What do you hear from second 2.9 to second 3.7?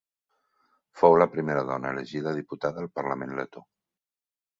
parlament letó.